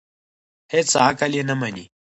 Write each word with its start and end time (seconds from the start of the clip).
هېڅ 0.73 0.89
عقل 1.05 1.31
یې 1.37 1.43
نه 1.49 1.55
مني. 1.59 1.85